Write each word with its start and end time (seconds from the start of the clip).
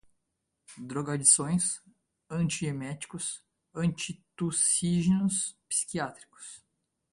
drogadições, 0.79 1.79
antieméticos, 2.27 3.39
antitussígenos, 3.71 5.55
psiquiátricos 5.69 6.65